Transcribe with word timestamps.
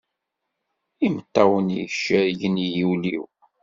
Imeṭṭawen-ik 1.05 1.91
cerrgen-iyi 2.03 2.83
ul-iw! 2.93 3.25